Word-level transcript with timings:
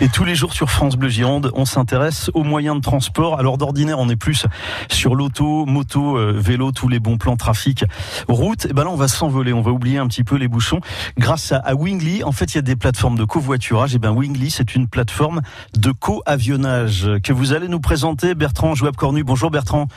Et 0.00 0.08
tous 0.08 0.24
les 0.24 0.36
jours 0.36 0.52
sur 0.52 0.70
France 0.70 0.94
Bleu 0.94 1.08
Gironde, 1.08 1.50
on 1.54 1.64
s'intéresse 1.64 2.30
aux 2.34 2.44
moyens 2.44 2.76
de 2.76 2.80
transport. 2.80 3.40
Alors 3.40 3.58
d'ordinaire, 3.58 3.98
on 3.98 4.08
est 4.08 4.14
plus 4.16 4.46
sur 4.88 5.16
l'auto, 5.16 5.66
moto, 5.66 6.16
euh, 6.16 6.32
vélo, 6.36 6.70
tous 6.70 6.86
les 6.86 7.00
bons 7.00 7.18
plans 7.18 7.36
trafic, 7.36 7.84
route. 8.28 8.66
Et 8.66 8.72
ben 8.72 8.84
là, 8.84 8.90
on 8.90 8.96
va 8.96 9.08
s'envoler, 9.08 9.52
on 9.52 9.60
va 9.60 9.72
oublier 9.72 9.98
un 9.98 10.06
petit 10.06 10.22
peu 10.22 10.36
les 10.36 10.46
bouchons. 10.46 10.80
Grâce 11.18 11.50
à, 11.50 11.74
Wingly, 11.74 12.22
en 12.22 12.30
fait, 12.30 12.54
il 12.54 12.56
y 12.56 12.58
a 12.58 12.62
des 12.62 12.76
plateformes 12.76 13.18
de 13.18 13.24
covoiturage. 13.24 13.96
Et 13.96 13.98
ben 13.98 14.12
Wingly, 14.12 14.50
c'est 14.50 14.76
une 14.76 14.86
plateforme 14.86 15.40
de 15.76 15.90
co-avionnage 15.90 17.10
que 17.24 17.32
vous 17.32 17.52
allez 17.52 17.66
nous 17.66 17.80
présenter. 17.80 18.36
Bertrand 18.36 18.76
Jouab 18.76 18.94
Cornu. 18.94 19.24
Bonjour 19.24 19.50
Bertrand. 19.50 19.88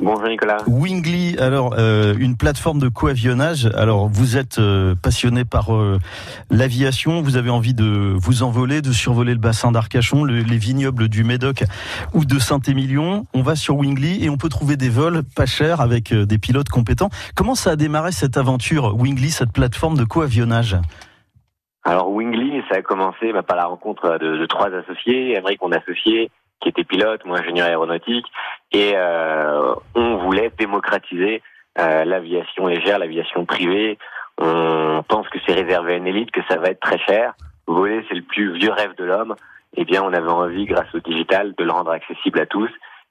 Bonjour 0.00 0.28
Nicolas. 0.28 0.58
Wingly, 0.68 1.38
alors 1.38 1.74
euh, 1.76 2.14
une 2.18 2.36
plateforme 2.36 2.78
de 2.78 2.88
coavionnage. 2.88 3.66
Alors 3.74 4.06
vous 4.06 4.36
êtes 4.36 4.60
euh, 4.60 4.94
passionné 4.94 5.44
par 5.44 5.74
euh, 5.74 5.98
l'aviation, 6.50 7.20
vous 7.20 7.36
avez 7.36 7.50
envie 7.50 7.74
de 7.74 8.14
vous 8.16 8.44
envoler, 8.44 8.80
de 8.80 8.92
survoler 8.92 9.32
le 9.32 9.40
bassin 9.40 9.72
d'Arcachon, 9.72 10.24
les 10.24 10.56
vignobles 10.56 11.08
du 11.08 11.24
Médoc 11.24 11.64
ou 12.14 12.24
de 12.24 12.38
Saint-Émilion. 12.38 13.26
On 13.34 13.42
va 13.42 13.56
sur 13.56 13.76
Wingly 13.76 14.24
et 14.24 14.30
on 14.30 14.36
peut 14.36 14.48
trouver 14.48 14.76
des 14.76 14.88
vols 14.88 15.22
pas 15.34 15.46
chers 15.46 15.80
avec 15.80 16.14
des 16.14 16.38
pilotes 16.38 16.68
compétents. 16.68 17.10
Comment 17.34 17.56
ça 17.56 17.70
a 17.70 17.76
démarré 17.76 18.12
cette 18.12 18.36
aventure 18.36 18.94
Wingly, 18.96 19.30
cette 19.30 19.52
plateforme 19.52 19.96
de 19.96 20.04
coavionnage? 20.04 20.76
Alors 21.82 22.08
Wingly, 22.10 22.62
ça 22.70 22.76
a 22.76 22.82
commencé 22.82 23.32
bah, 23.32 23.42
par 23.42 23.56
la 23.56 23.66
rencontre 23.66 24.18
de, 24.18 24.36
de 24.36 24.46
trois 24.46 24.68
associés, 24.68 25.36
Amérique 25.36 25.60
mon 25.62 25.72
associé, 25.72 26.30
qui 26.60 26.68
était 26.68 26.84
pilote, 26.84 27.24
moi 27.24 27.38
ingénieur 27.38 27.66
aéronautique, 27.66 28.26
et 28.72 28.92
euh, 28.94 29.74
on 29.94 30.16
voulait 30.18 30.52
démocratiser 30.58 31.42
euh, 31.78 32.04
l'aviation 32.04 32.66
légère, 32.66 32.98
l'aviation 32.98 33.44
privée. 33.44 33.98
On 34.38 35.02
pense 35.06 35.28
que 35.28 35.38
c'est 35.46 35.54
réservé 35.54 35.94
à 35.94 35.96
une 35.96 36.06
élite, 36.06 36.30
que 36.30 36.40
ça 36.48 36.56
va 36.56 36.68
être 36.68 36.80
très 36.80 36.98
cher. 36.98 37.34
Voler, 37.66 38.04
c'est 38.08 38.14
le 38.14 38.22
plus 38.22 38.52
vieux 38.54 38.72
rêve 38.72 38.94
de 38.96 39.04
l'homme. 39.04 39.34
Eh 39.76 39.84
bien, 39.84 40.02
on 40.02 40.12
avait 40.12 40.30
envie, 40.30 40.64
grâce 40.64 40.92
au 40.94 41.00
digital, 41.00 41.54
de 41.56 41.64
le 41.64 41.70
rendre 41.70 41.90
accessible 41.90 42.40
à 42.40 42.46
tous. 42.46 42.70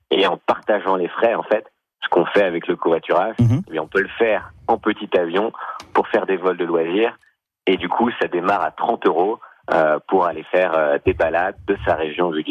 Et 0.10 0.26
en 0.26 0.38
partageant 0.38 0.96
les 0.96 1.08
frais, 1.08 1.36
en 1.36 1.44
fait, 1.44 1.66
ce 2.04 2.10
qu'on 2.10 2.26
fait 2.26 2.44
avec 2.44 2.68
le 2.68 2.76
covoiturage, 2.76 3.36
mhm. 3.40 3.62
eh 3.72 3.80
on 3.80 3.88
peut 3.88 4.02
le 4.02 4.10
faire 4.18 4.52
en 4.68 4.78
petit 4.78 5.10
avion 5.18 5.52
pour 5.94 6.08
faire 6.08 6.26
des 6.26 6.38
vols 6.38 6.58
de 6.58 6.66
loisirs. 6.66 7.18
Et 7.66 7.78
du 7.78 7.90
coup, 7.90 8.10
ça 8.22 8.28
démarre 8.28 8.62
à 8.62 8.72
30 8.72 9.06
euros 9.06 9.40
euh, 9.70 10.00
pour 10.08 10.26
aller 10.26 10.46
faire 10.50 10.72
euh, 10.78 10.98
des 11.06 11.14
balades 11.14 11.58
de 11.68 11.76
sa 11.86 11.96
région 11.96 12.32
vue. 12.32 12.46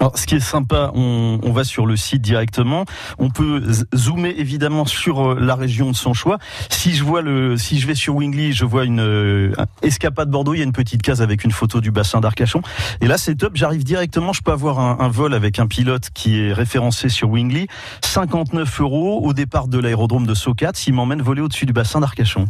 Alors, 0.00 0.16
ce 0.16 0.26
qui 0.26 0.36
est 0.36 0.40
sympa, 0.40 0.90
on, 0.94 1.38
on, 1.42 1.52
va 1.52 1.64
sur 1.64 1.84
le 1.84 1.96
site 1.96 2.22
directement. 2.22 2.86
On 3.18 3.28
peut 3.28 3.62
zoomer 3.94 4.34
évidemment 4.38 4.86
sur 4.86 5.32
euh, 5.32 5.38
la 5.38 5.54
région 5.54 5.90
de 5.90 5.96
son 5.96 6.14
choix. 6.14 6.38
Si 6.70 6.94
je 6.94 7.04
vois 7.04 7.20
le, 7.20 7.58
si 7.58 7.78
je 7.78 7.86
vais 7.86 7.94
sur 7.94 8.16
Wingly, 8.16 8.54
je 8.54 8.64
vois 8.64 8.84
une 8.84 9.52
escapade 9.82 10.30
Bordeaux. 10.30 10.54
Il 10.54 10.58
y 10.58 10.62
a 10.62 10.64
une 10.64 10.72
petite 10.72 11.02
case 11.02 11.20
avec 11.20 11.44
une 11.44 11.52
photo 11.52 11.82
du 11.82 11.90
bassin 11.90 12.20
d'Arcachon. 12.20 12.62
Et 13.02 13.06
là, 13.06 13.18
c'est 13.18 13.34
top. 13.34 13.52
J'arrive 13.54 13.84
directement. 13.84 14.32
Je 14.32 14.40
peux 14.40 14.52
avoir 14.52 14.80
un, 14.80 14.96
un, 14.98 15.08
vol 15.08 15.34
avec 15.34 15.58
un 15.58 15.66
pilote 15.66 16.08
qui 16.14 16.40
est 16.40 16.54
référencé 16.54 17.10
sur 17.10 17.28
Wingly. 17.28 17.66
59 18.00 18.80
euros 18.80 19.20
au 19.22 19.34
départ 19.34 19.68
de 19.68 19.78
l'aérodrome 19.78 20.26
de 20.26 20.34
Socat. 20.34 20.72
S'il 20.72 20.94
m'emmène 20.94 21.20
voler 21.20 21.42
au-dessus 21.42 21.66
du 21.66 21.74
bassin 21.74 22.00
d'Arcachon. 22.00 22.46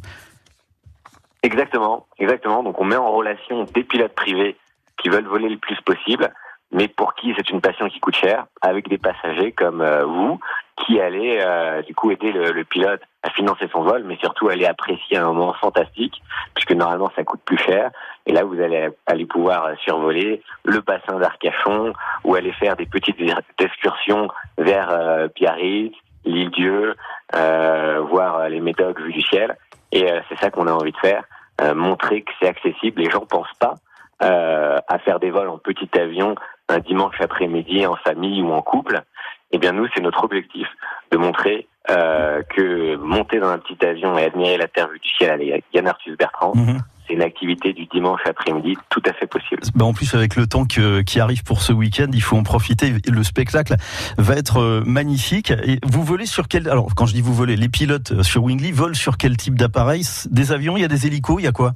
Exactement, 1.43 2.07
exactement. 2.19 2.63
Donc 2.63 2.81
on 2.81 2.85
met 2.85 2.97
en 2.97 3.11
relation 3.11 3.65
des 3.65 3.83
pilotes 3.83 4.15
privés 4.15 4.57
qui 4.99 5.09
veulent 5.09 5.27
voler 5.27 5.49
le 5.49 5.59
plus 5.59 5.81
possible, 5.83 6.33
mais 6.71 6.87
pour 6.87 7.15
qui 7.15 7.35
c'est 7.37 7.51
une 7.51 7.61
passion 7.61 7.89
qui 7.89 7.99
coûte 7.99 8.17
cher, 8.17 8.47
avec 8.61 8.89
des 8.89 8.99
passagers 8.99 9.51
comme 9.53 9.81
euh, 9.81 10.05
vous 10.05 10.39
qui 10.87 11.01
allez 11.01 11.39
euh, 11.41 11.83
du 11.83 11.95
coup 11.95 12.11
aider 12.11 12.33
le, 12.33 12.65
pilote 12.65 13.03
à 13.23 13.31
financer 13.31 13.69
son 13.71 13.83
vol, 13.83 14.05
mais 14.05 14.17
surtout 14.17 14.49
aller 14.49 14.67
apprécier 14.67 15.17
un 15.17 15.27
moment 15.27 15.53
fantastique, 15.55 16.23
puisque 16.55 16.73
normalement 16.73 17.11
ça 17.15 17.25
coûte 17.25 17.43
plus 17.45 17.59
cher. 17.59 17.91
Et 18.27 18.33
là 18.33 18.45
vous 18.45 18.61
allez 18.61 18.89
aller 19.07 19.27
pouvoir 19.27 19.69
survoler 19.85 20.43
le 20.65 20.81
bassin 20.81 21.19
d'Arcachon 21.19 21.93
ou 22.25 22.35
aller 22.35 22.53
faire 22.53 22.77
des 22.77 22.87
petites 22.87 23.19
excursions 23.59 24.29
vers 24.59 24.91
euh, 24.91 25.29
Biarritz, 25.35 25.95
l'île 26.25 26.51
Dieu, 26.51 26.95
euh, 27.35 28.01
voir 28.09 28.49
les 28.49 28.61
médocs 28.61 29.01
vues 29.01 29.13
du 29.13 29.23
ciel. 29.23 29.57
Et 29.93 30.07
c'est 30.29 30.39
ça 30.41 30.51
qu'on 30.51 30.67
a 30.67 30.73
envie 30.73 30.93
de 30.93 30.97
faire. 30.97 31.25
Euh, 31.61 31.75
montrer 31.75 32.23
que 32.23 32.33
c'est 32.41 32.49
accessible. 32.49 33.03
Les 33.03 33.11
gens 33.11 33.27
pensent 33.27 33.47
pas 33.61 33.75
euh, 34.23 34.79
à 34.89 34.99
faire 34.99 35.21
des 35.21 35.31
vols 35.31 35.49
en 35.49 35.59
petit 35.59 35.89
avion 35.99 36.35
un 36.69 36.79
dimanche 36.79 37.21
après-midi 37.21 37.87
en 37.87 37.95
famille 37.97 38.43
ou 38.43 38.53
en 38.53 38.63
couple. 38.63 39.03
Eh 39.51 39.59
bien 39.59 39.73
nous, 39.73 39.87
c'est 39.95 40.01
notre 40.01 40.25
objectif 40.25 40.67
de 41.11 41.19
montrer 41.19 41.69
euh, 41.91 42.43
que 42.43 42.97
monter 42.97 43.39
dans 43.39 43.51
un 43.51 43.59
petit 43.59 43.85
avion 43.85 44.17
et 44.17 44.25
admirer 44.25 44.57
la 44.57 44.67
terre 44.67 44.89
vue 44.89 44.99
du 44.99 45.09
ciel 45.11 45.31
avec 45.31 45.65
Yann 45.75 45.87
Arthus 45.87 46.17
Bertrand, 46.17 46.53
mhm. 46.55 46.81
Une 47.13 47.23
activité 47.23 47.73
du 47.73 47.87
dimanche 47.87 48.21
après-midi 48.25 48.77
tout 48.91 49.03
à 49.07 49.13
fait 49.13 49.27
possible. 49.27 49.63
Ben 49.75 49.85
en 49.85 49.93
plus, 49.93 50.15
avec 50.15 50.37
le 50.37 50.47
temps 50.47 50.65
qui 50.65 51.21
arrive 51.21 51.45
pour 51.45 51.63
ce 51.63 51.73
week-end, 51.73 52.09
il 52.13 52.23
faut 52.23 52.37
en 52.37 52.43
profiter. 52.43 52.93
Le 53.11 53.23
spectacle 53.23 53.75
va 54.19 54.35
être 54.35 54.83
magnifique. 54.87 55.51
Et 55.51 55.79
vous 55.85 56.03
volez 56.03 56.27
sur 56.27 56.49
quel 56.49 56.69
Alors, 56.69 56.89
quand 56.97 57.07
je 57.07 57.15
dis 57.15 57.23
vous 57.23 57.35
volez, 57.35 57.57
les 57.57 57.69
pilotes 57.69 58.23
sur 58.23 58.45
Wingly 58.45 58.73
volent 58.73 58.95
sur 58.95 59.17
quel 59.17 59.37
type 59.37 59.55
d'appareil? 59.55 60.03
Des 60.31 60.53
avions? 60.53 60.77
Il 60.77 60.81
y 60.81 60.85
a 60.85 60.89
des 60.89 61.07
hélicos? 61.07 61.41
Il 61.41 61.45
y 61.45 61.49
a 61.49 61.53
quoi? 61.53 61.73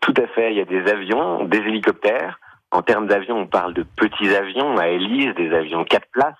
Tout 0.00 0.14
à 0.16 0.26
fait. 0.28 0.52
Il 0.52 0.58
y 0.58 0.60
a 0.60 0.64
des 0.64 0.90
avions, 0.90 1.44
des 1.44 1.58
hélicoptères. 1.58 2.38
En 2.74 2.82
termes 2.82 3.06
d'avions, 3.06 3.38
on 3.38 3.46
parle 3.46 3.72
de 3.72 3.84
petits 3.84 4.34
avions 4.34 4.76
à 4.78 4.88
hélice, 4.88 5.32
des 5.36 5.52
avions 5.54 5.84
4 5.84 6.08
places, 6.10 6.34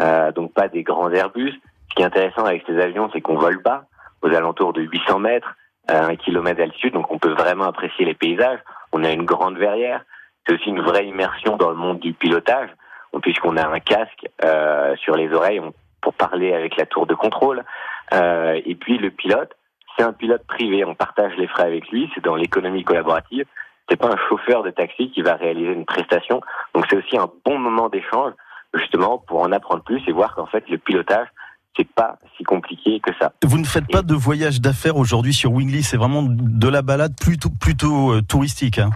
euh, 0.00 0.32
donc 0.32 0.54
pas 0.54 0.68
des 0.68 0.82
grands 0.82 1.10
Airbus. 1.10 1.52
Ce 1.90 1.94
qui 1.94 2.02
est 2.02 2.06
intéressant 2.06 2.46
avec 2.46 2.64
ces 2.66 2.80
avions, 2.80 3.10
c'est 3.12 3.20
qu'on 3.20 3.36
vole 3.36 3.60
pas 3.60 3.84
aux 4.22 4.28
alentours 4.28 4.72
de 4.72 4.80
800 4.80 5.18
mètres, 5.18 5.54
à 5.88 6.06
1 6.06 6.16
km 6.16 6.58
d'altitude, 6.58 6.94
donc 6.94 7.10
on 7.10 7.18
peut 7.18 7.32
vraiment 7.32 7.64
apprécier 7.64 8.04
les 8.04 8.14
paysages. 8.14 8.60
On 8.92 9.04
a 9.04 9.10
une 9.10 9.24
grande 9.24 9.58
verrière. 9.58 10.04
C'est 10.46 10.54
aussi 10.54 10.68
une 10.68 10.80
vraie 10.80 11.06
immersion 11.06 11.56
dans 11.56 11.70
le 11.70 11.76
monde 11.76 12.00
du 12.00 12.12
pilotage, 12.12 12.70
puisqu'on 13.22 13.56
a 13.56 13.66
un 13.66 13.80
casque 13.80 14.28
euh, 14.44 14.94
sur 14.96 15.16
les 15.16 15.32
oreilles 15.32 15.60
pour 16.00 16.14
parler 16.14 16.52
avec 16.52 16.76
la 16.76 16.86
tour 16.86 17.06
de 17.06 17.14
contrôle. 17.14 17.64
Euh, 18.12 18.60
et 18.64 18.74
puis 18.74 18.98
le 18.98 19.10
pilote, 19.10 19.54
c'est 19.96 20.04
un 20.04 20.12
pilote 20.12 20.46
privé. 20.46 20.84
On 20.84 20.94
partage 20.94 21.32
les 21.36 21.46
frais 21.46 21.64
avec 21.64 21.88
lui. 21.88 22.10
C'est 22.14 22.24
dans 22.24 22.36
l'économie 22.36 22.84
collaborative 22.84 23.46
c'est 23.88 23.96
pas 23.96 24.08
un 24.08 24.28
chauffeur 24.28 24.62
de 24.62 24.70
taxi 24.70 25.10
qui 25.10 25.22
va 25.22 25.34
réaliser 25.34 25.72
une 25.72 25.84
prestation. 25.84 26.40
Donc 26.74 26.86
c'est 26.88 26.96
aussi 26.96 27.16
un 27.18 27.30
bon 27.44 27.58
moment 27.58 27.88
d'échange 27.88 28.32
justement 28.72 29.18
pour 29.18 29.40
en 29.40 29.52
apprendre 29.52 29.82
plus 29.82 30.02
et 30.08 30.12
voir 30.12 30.34
qu'en 30.34 30.46
fait 30.46 30.68
le 30.68 30.78
pilotage 30.78 31.28
c'est 31.76 31.88
pas 31.88 32.18
si 32.36 32.44
compliqué 32.44 33.00
que 33.00 33.10
ça. 33.20 33.32
Vous 33.42 33.58
ne 33.58 33.64
faites 33.64 33.86
pas 33.90 34.02
de 34.02 34.14
voyage 34.14 34.60
d'affaires 34.60 34.96
aujourd'hui 34.96 35.32
sur 35.32 35.52
Wingly, 35.52 35.82
c'est 35.82 35.96
vraiment 35.96 36.22
de 36.22 36.68
la 36.68 36.82
balade 36.82 37.14
plutôt 37.20 37.50
plutôt 37.50 38.12
euh, 38.12 38.22
touristique. 38.22 38.78
Hein. 38.78 38.90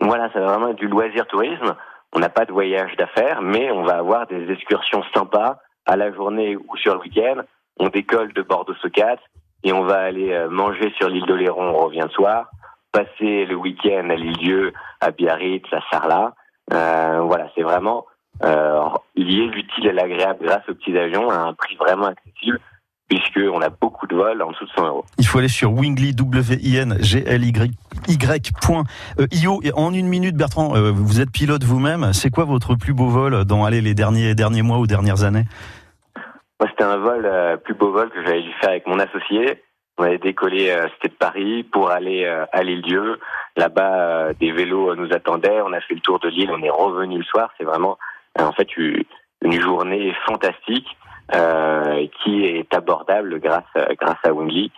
Voilà, 0.00 0.30
ça 0.32 0.40
va 0.40 0.46
vraiment 0.46 0.68
être 0.68 0.78
du 0.78 0.88
loisir 0.88 1.26
tourisme. 1.26 1.74
On 2.12 2.18
n'a 2.18 2.28
pas 2.28 2.44
de 2.44 2.52
voyage 2.52 2.96
d'affaires, 2.96 3.42
mais 3.42 3.70
on 3.70 3.82
va 3.82 3.98
avoir 3.98 4.26
des 4.26 4.50
excursions 4.50 5.02
sympas 5.14 5.58
à 5.84 5.96
la 5.96 6.12
journée 6.12 6.56
ou 6.56 6.76
sur 6.76 6.94
le 6.94 7.00
week-end. 7.00 7.42
On 7.78 7.88
décolle 7.88 8.32
de 8.32 8.42
Bordeaux-Socat 8.42 9.18
et 9.64 9.72
on 9.72 9.84
va 9.84 10.00
aller 10.00 10.32
euh, 10.32 10.48
manger 10.48 10.92
sur 10.96 11.08
l'île 11.08 11.26
de 11.26 11.34
Léron, 11.34 11.74
on 11.74 11.84
revient 11.86 12.04
le 12.04 12.10
soir 12.10 12.50
passer 12.96 13.44
le 13.44 13.56
week-end 13.56 14.08
à 14.08 14.14
l'Île-Dieu, 14.14 14.72
à 15.00 15.10
Biarritz, 15.10 15.66
à 15.70 15.80
Sarlat. 15.90 16.34
Euh, 16.72 17.20
voilà, 17.22 17.50
c'est 17.54 17.62
vraiment 17.62 18.06
euh, 18.44 18.80
lié 19.14 19.46
l'utile 19.46 19.86
et 19.86 19.92
l'agréable 19.92 20.44
grâce 20.44 20.68
aux 20.68 20.74
petits 20.74 20.96
avions 20.96 21.30
à 21.30 21.36
un 21.36 21.54
prix 21.54 21.76
vraiment 21.76 22.06
accessible 22.06 22.60
puisqu'on 23.08 23.60
a 23.62 23.68
beaucoup 23.68 24.06
de 24.08 24.16
vols 24.16 24.42
en 24.42 24.50
dessous 24.50 24.64
de 24.64 24.70
100 24.70 24.86
euros. 24.88 25.04
Il 25.18 25.26
faut 25.26 25.38
aller 25.38 25.48
sur 25.48 25.72
wingly, 25.72 26.12
w 26.12 26.58
i 26.60 26.76
n 26.76 26.96
g 27.00 27.22
l 27.24 27.44
y 27.44 27.52
.io. 29.32 29.60
et 29.62 29.72
en 29.74 29.92
une 29.92 30.08
minute, 30.08 30.36
Bertrand, 30.36 30.74
euh, 30.74 30.90
vous 30.90 31.20
êtes 31.20 31.30
pilote 31.30 31.62
vous-même. 31.62 32.12
C'est 32.12 32.30
quoi 32.30 32.44
votre 32.44 32.74
plus 32.74 32.94
beau 32.94 33.06
vol 33.06 33.44
dans 33.44 33.64
aller 33.64 33.80
les 33.80 33.94
derniers 33.94 34.34
derniers 34.34 34.62
mois 34.62 34.78
ou 34.78 34.88
dernières 34.88 35.22
années? 35.22 35.44
Moi, 36.58 36.68
c'était 36.70 36.84
un 36.84 36.96
vol, 36.96 37.26
euh, 37.26 37.56
plus 37.58 37.74
beau 37.74 37.92
vol 37.92 38.10
que 38.10 38.24
j'avais 38.24 38.42
dû 38.42 38.52
faire 38.60 38.70
avec 38.70 38.86
mon 38.88 38.98
associé. 38.98 39.62
On 39.98 40.04
avait 40.04 40.18
décollé, 40.18 40.70
euh, 40.70 40.88
c'était 40.94 41.08
de 41.08 41.18
Paris 41.18 41.62
pour 41.64 41.90
aller 41.90 42.24
euh, 42.24 42.44
à 42.52 42.62
l'île 42.62 42.82
Dieu. 42.82 43.18
Là-bas, 43.56 43.94
euh, 43.94 44.34
des 44.38 44.52
vélos 44.52 44.94
nous 44.94 45.12
attendaient. 45.12 45.60
On 45.62 45.72
a 45.72 45.80
fait 45.80 45.94
le 45.94 46.00
tour 46.00 46.18
de 46.18 46.28
l'île. 46.28 46.50
On 46.50 46.62
est 46.62 46.70
revenu 46.70 47.18
le 47.18 47.24
soir. 47.24 47.50
C'est 47.56 47.64
vraiment, 47.64 47.96
en 48.38 48.52
fait, 48.52 48.68
une 48.76 49.60
journée 49.60 50.14
fantastique 50.26 50.86
qui 52.22 52.44
est 52.44 52.72
abordable 52.74 53.40
grâce 53.40 53.64
grâce 54.00 54.18
à 54.24 54.32
Wingly. 54.32 54.70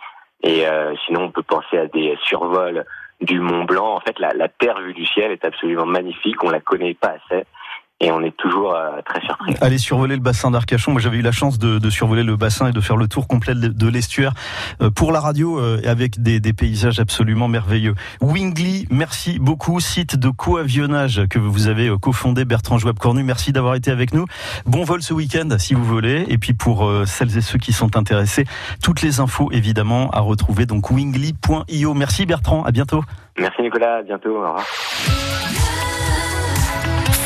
Et 0.43 0.63
sinon, 1.05 1.23
on 1.23 1.31
peut 1.31 1.43
penser 1.43 1.77
à 1.77 1.87
des 1.87 2.17
survols 2.23 2.85
du 3.21 3.39
Mont 3.39 3.65
Blanc. 3.65 3.95
En 3.95 3.99
fait, 3.99 4.17
la, 4.19 4.29
la 4.33 4.47
terre 4.47 4.79
vue 4.79 4.93
du 4.93 5.05
ciel 5.05 5.31
est 5.31 5.43
absolument 5.43 5.85
magnifique. 5.85 6.43
On 6.43 6.49
la 6.49 6.61
connaît 6.61 6.93
pas 6.93 7.15
assez 7.29 7.45
et 8.01 8.11
on 8.11 8.21
est 8.21 8.35
toujours 8.37 8.75
euh, 8.75 9.01
très 9.05 9.21
surpris. 9.21 9.55
Allez 9.61 9.77
survoler 9.77 10.15
le 10.15 10.21
bassin 10.21 10.51
d'Arcachon. 10.51 10.91
Moi, 10.91 11.01
j'avais 11.01 11.17
eu 11.17 11.21
la 11.21 11.31
chance 11.31 11.59
de, 11.59 11.79
de, 11.79 11.89
survoler 11.89 12.23
le 12.23 12.35
bassin 12.37 12.67
et 12.67 12.71
de 12.71 12.79
faire 12.79 12.95
le 12.95 13.07
tour 13.07 13.27
complet 13.27 13.53
de, 13.55 13.89
l'estuaire 13.89 14.33
euh, 14.81 14.89
pour 14.89 15.11
la 15.11 15.19
radio 15.19 15.59
euh, 15.59 15.81
avec 15.85 16.21
des, 16.21 16.39
des, 16.39 16.53
paysages 16.53 16.99
absolument 16.99 17.47
merveilleux. 17.47 17.95
Wingly, 18.21 18.87
merci 18.89 19.39
beaucoup. 19.39 19.79
Site 19.79 20.15
de 20.15 20.29
coavionnage 20.29 21.27
que 21.29 21.39
vous 21.39 21.67
avez 21.67 21.93
cofondé, 21.99 22.45
Bertrand 22.45 22.77
Joab-Cornu. 22.77 23.23
Merci 23.23 23.51
d'avoir 23.51 23.75
été 23.75 23.91
avec 23.91 24.13
nous. 24.13 24.25
Bon 24.65 24.83
vol 24.83 25.01
ce 25.01 25.13
week-end 25.13 25.49
si 25.57 25.73
vous 25.73 25.83
voulez. 25.83 26.25
Et 26.29 26.37
puis 26.37 26.53
pour 26.53 26.89
celles 27.05 27.37
et 27.37 27.41
ceux 27.41 27.57
qui 27.57 27.73
sont 27.73 27.97
intéressés, 27.97 28.45
toutes 28.83 29.01
les 29.01 29.19
infos 29.19 29.49
évidemment 29.51 30.09
à 30.11 30.19
retrouver. 30.19 30.65
Donc 30.65 30.89
wingly.io. 30.91 31.93
Merci 31.93 32.25
Bertrand. 32.25 32.63
À 32.63 32.71
bientôt. 32.71 33.03
Merci 33.37 33.61
Nicolas. 33.61 33.97
À 33.97 34.03
bientôt. 34.03 34.37
Au 34.37 34.47
revoir. 34.47 34.65